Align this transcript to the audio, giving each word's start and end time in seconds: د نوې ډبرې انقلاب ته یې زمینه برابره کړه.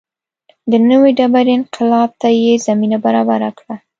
د 0.71 0.73
نوې 0.89 1.11
ډبرې 1.17 1.51
انقلاب 1.57 2.09
ته 2.21 2.27
یې 2.43 2.53
زمینه 2.67 2.97
برابره 3.05 3.49
کړه. 3.57 3.75